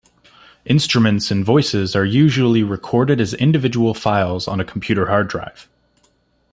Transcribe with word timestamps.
Instruments 0.65 1.29
and 1.29 1.45
voices 1.45 1.95
are 1.95 2.03
usually 2.03 2.63
recorded 2.63 3.21
as 3.21 3.35
individual 3.35 3.93
files 3.93 4.47
on 4.47 4.59
a 4.59 4.65
computer 4.65 5.05
hard 5.05 5.27
drive. 5.27 5.69